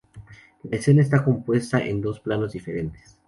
[0.63, 3.19] La escena está compuesta en dos planos diferentes.